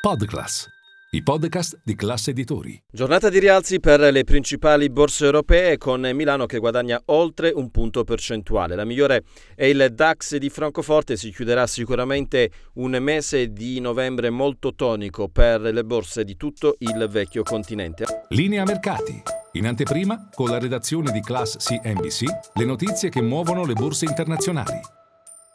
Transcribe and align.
Podclass, 0.00 0.66
i 1.10 1.22
podcast 1.22 1.78
di 1.84 1.94
classe 1.94 2.30
editori. 2.30 2.82
Giornata 2.90 3.28
di 3.28 3.38
rialzi 3.38 3.80
per 3.80 4.00
le 4.00 4.24
principali 4.24 4.88
borse 4.88 5.26
europee 5.26 5.76
con 5.76 6.00
Milano 6.14 6.46
che 6.46 6.56
guadagna 6.56 6.98
oltre 7.06 7.52
un 7.54 7.70
punto 7.70 8.02
percentuale. 8.02 8.76
La 8.76 8.86
migliore 8.86 9.24
è 9.54 9.66
il 9.66 9.90
DAX 9.92 10.36
di 10.36 10.48
Francoforte, 10.48 11.18
si 11.18 11.30
chiuderà 11.30 11.66
sicuramente 11.66 12.50
un 12.76 12.96
mese 12.98 13.52
di 13.52 13.78
novembre 13.78 14.30
molto 14.30 14.74
tonico 14.74 15.28
per 15.28 15.60
le 15.60 15.84
borse 15.84 16.24
di 16.24 16.34
tutto 16.34 16.76
il 16.78 17.06
vecchio 17.10 17.42
continente. 17.42 18.06
Linea 18.30 18.64
mercati. 18.64 19.22
In 19.52 19.66
anteprima, 19.66 20.30
con 20.32 20.48
la 20.48 20.58
redazione 20.58 21.12
di 21.12 21.20
Class 21.20 21.58
CNBC, 21.58 22.24
le 22.54 22.64
notizie 22.64 23.10
che 23.10 23.20
muovono 23.20 23.66
le 23.66 23.74
borse 23.74 24.06
internazionali. 24.06 24.80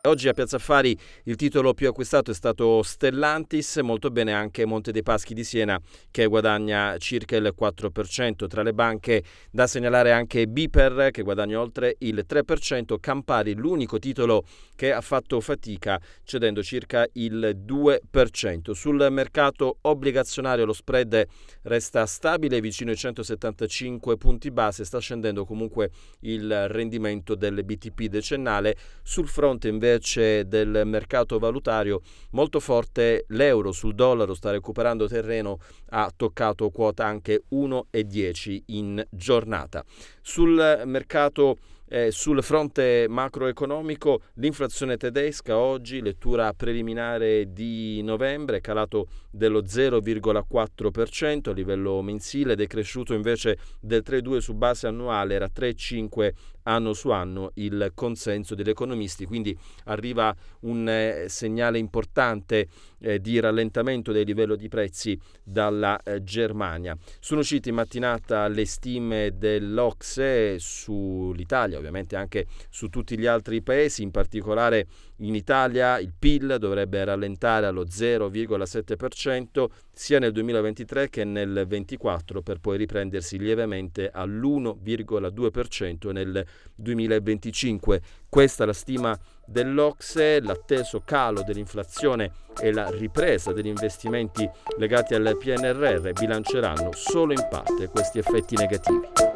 Oggi 0.06 0.28
a 0.28 0.34
Piazza 0.34 0.58
Affari 0.58 0.96
il 1.24 1.36
titolo 1.36 1.74
più 1.74 1.88
acquistato 1.88 2.30
è 2.30 2.34
stato 2.36 2.84
Stellantis, 2.84 3.78
molto 3.78 4.12
bene 4.12 4.34
anche 4.34 4.64
Monte 4.64 4.92
dei 4.92 5.02
Paschi 5.02 5.34
di 5.34 5.44
Siena 5.44 5.82
che 6.12 6.28
guadagna 6.28 6.96
circa 7.00 7.36
il 7.38 7.56
4%. 7.60 8.48
Tra 8.48 8.62
le 8.62 8.74
banche 8.74 9.24
da 9.50 9.65
segnalare 9.65 10.12
anche 10.12 10.48
Biper 10.48 11.10
che 11.10 11.24
guadagna 11.24 11.60
oltre 11.60 11.96
il 12.00 12.24
3%, 12.29 13.00
Campari 13.00 13.56
l'unico 13.56 13.98
titolo 13.98 14.46
che 14.76 14.92
ha 14.93 15.02
fatto 15.02 15.42
fatica 15.42 16.00
cedendo 16.24 16.62
circa 16.62 17.07
il 17.14 17.57
2%. 17.65 18.71
Sul 18.74 19.07
mercato 19.10 19.78
obbligazionario 19.82 20.65
lo 20.65 20.74
spread 20.74 21.26
resta 21.64 22.06
stabile 22.06 22.62
vicino 22.62 22.92
ai 22.92 22.98
175 22.98 24.18
punti 24.18 24.51
base, 24.51 24.86
sta 24.86 25.00
scendendo 25.00 25.46
comunque 25.46 25.90
il 26.20 26.68
rendimento 26.68 27.34
del 27.34 27.64
BTP 27.64 28.04
decennale. 28.04 28.76
Sul 29.01 29.28
fronte 29.28 29.68
invece 29.68 29.93
invece 29.96 30.48
del 30.48 30.84
mercato 30.86 31.40
valutario 31.40 32.02
molto 32.31 32.59
forte 32.59 33.26
l'euro 33.30 33.72
sul 33.72 33.95
dollaro 33.95 34.34
sta 34.34 34.52
recuperando 34.52 35.08
terreno, 35.08 35.59
ha 35.90 36.12
toccato 36.16 36.70
quota 36.70 37.06
anche 37.06 37.44
1,10 37.52 38.64
in 38.68 39.06
giornata. 39.10 39.84
Sul 40.22 40.82
mercato 40.86 41.58
eh, 41.88 42.11
sul 42.11 42.41
fronte 42.44 43.05
macroeconomico, 43.08 44.22
l'inflazione 44.36 44.97
tedesca 44.97 45.58
oggi, 45.58 46.02
lettura 46.02 46.53
preliminare 46.53 47.52
di 47.53 48.02
novembre, 48.02 48.58
è 48.58 48.61
calato 48.61 49.08
dello 49.30 49.61
0,4% 49.61 51.50
a 51.50 51.53
livello 51.53 52.02
mensile 52.02 52.53
ed 52.53 52.61
è 52.61 52.67
cresciuto 52.67 53.13
invece 53.13 53.58
del 53.80 54.03
3,2 54.06 54.38
su 54.38 54.53
base 54.53 54.88
annuale, 54.88 55.36
era 55.36 55.50
3,5 55.53 56.31
anno 56.66 56.94
su 56.94 57.09
anno 57.09 57.52
il 57.56 57.91
consenso 57.94 58.56
degli 58.56 58.69
economisti, 58.69 59.25
quindi 59.25 59.58
arriva 59.86 60.36
un 60.61 60.88
eh, 60.88 61.25
segnale 61.28 61.78
importante 61.78 62.67
eh, 63.00 63.19
di 63.19 63.39
rallentamento 63.39 64.11
dei 64.11 64.25
livelli 64.25 64.56
di 64.56 64.67
prezzi 64.67 65.19
dalla 65.44 66.00
eh, 66.03 66.23
Germania. 66.23 66.97
Sono 67.19 67.41
uscite 67.41 67.69
in 67.69 67.75
mattinata 67.75 68.47
le 68.47 68.66
stime 68.66 69.33
dell'Ocse 69.38 70.59
sull'Italia, 70.59 71.75
ovviamente 71.76 72.16
anche 72.16 72.45
su 72.70 72.90
tutti 72.90 73.18
gli 73.18 73.26
altri 73.26 73.62
paesi, 73.62 74.04
in 74.04 74.12
particolare 74.12 74.88
in 75.18 75.36
Italia 75.36 76.00
il 76.00 76.14
PIL 76.18 76.58
dovrebbe 76.59 77.04
rallentare 77.04 77.66
allo 77.66 77.86
0,7% 77.86 79.66
sia 79.92 80.20
nel 80.20 80.31
2023 80.31 81.09
che 81.09 81.23
nel 81.23 81.66
2024 81.66 82.42
per 82.42 82.59
poi 82.59 82.78
riprendersi 82.78 83.38
lievemente 83.38 84.09
all'1,2% 84.09 86.12
nel 86.12 86.46
2025. 86.76 88.02
Questa 88.30 88.64
è 88.64 88.66
la 88.66 88.73
stima 88.73 89.18
dell'Ocse, 89.46 90.42
l'atteso 90.42 91.02
calo 91.06 91.44
dell'inflazione 91.44 92.31
e 92.59 92.72
la 92.72 92.90
ripresa 92.90 93.53
degli 93.53 93.68
investimenti 93.68 94.50
legati 94.78 95.14
al 95.14 95.38
PNRR 95.38 96.12
bilanceranno 96.12 96.92
solo 96.94 97.34
in 97.34 97.48
parte 97.50 97.88
questi 97.88 98.20
effetti 98.20 98.56
negativi. 98.56 99.34